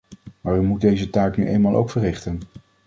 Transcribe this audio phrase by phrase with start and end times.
[0.41, 2.39] Maar u moet deze taak nu eenmaal ook verrichten.